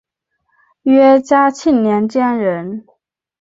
[0.81, 2.87] 约嘉庆年间人。